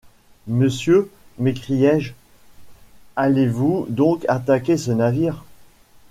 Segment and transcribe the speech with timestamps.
[0.47, 2.13] Monsieur, m’ecriai-je,
[3.15, 5.45] allez-vous donc attaquer ce navire?